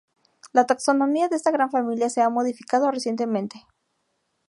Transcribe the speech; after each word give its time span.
La 0.51 0.65
taxonomía 0.65 1.27
de 1.29 1.35
esta 1.35 1.51
gran 1.51 1.69
familia 1.69 2.09
se 2.09 2.21
ha 2.23 2.29
modificado 2.31 2.89
recientemente. 2.89 3.67